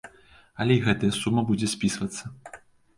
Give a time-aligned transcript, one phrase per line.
[0.65, 2.23] Але і гэтая сума будзе спісвацца.